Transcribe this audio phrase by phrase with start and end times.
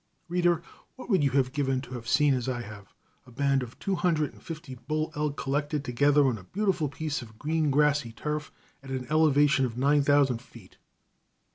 [0.27, 0.63] Reader,
[0.95, 2.91] what would you have given to have seen, as I have,
[3.27, 7.21] a band of two hundred and fifty bull elk collected together on a beautiful piece
[7.21, 8.51] of green grassy turf
[8.81, 10.77] at an elevation of nine thousand feet?